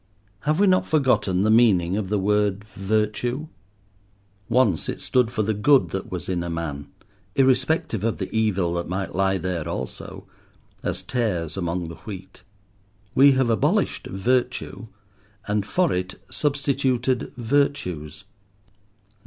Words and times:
Have 0.39 0.59
we 0.59 0.65
not 0.65 0.87
forgotten 0.87 1.43
the 1.43 1.51
meaning 1.51 1.95
of 1.95 2.09
the 2.09 2.17
word 2.17 2.63
"virtue"? 2.73 3.49
Once 4.49 4.89
it 4.89 4.99
stood 4.99 5.29
for 5.29 5.43
the 5.43 5.53
good 5.53 5.89
that 5.89 6.11
was 6.11 6.27
in 6.27 6.43
a 6.43 6.49
man, 6.49 6.87
irrespective 7.35 8.03
of 8.03 8.17
the 8.17 8.27
evil 8.35 8.73
that 8.73 8.89
might 8.89 9.13
lie 9.13 9.37
there 9.37 9.69
also, 9.69 10.25
as 10.81 11.03
tares 11.03 11.55
among 11.55 11.87
the 11.87 11.97
wheat. 12.07 12.41
We 13.13 13.33
have 13.33 13.51
abolished 13.51 14.07
virtue, 14.07 14.87
and 15.47 15.67
for 15.67 15.93
it 15.93 16.15
substituted 16.31 17.31
virtues. 17.37 18.23